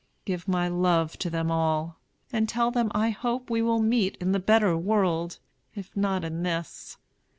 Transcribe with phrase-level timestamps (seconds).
[0.25, 1.99] Give my love to them all,
[2.33, 5.37] and tell them I hope we will meet in the better world,
[5.75, 6.97] if not in this.